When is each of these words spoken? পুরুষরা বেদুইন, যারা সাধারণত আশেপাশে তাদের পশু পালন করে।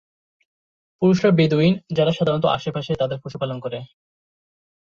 পুরুষরা 1.01 1.29
বেদুইন, 1.31 1.73
যারা 1.97 2.11
সাধারণত 2.11 2.45
আশেপাশে 2.47 2.91
তাদের 2.95 3.17
পশু 3.23 3.37
পালন 3.39 3.57
করে। 3.59 3.79